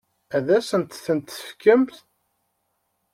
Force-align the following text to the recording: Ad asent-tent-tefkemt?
Ad 0.35 0.47
asent-tent-tefkemt? 0.57 1.95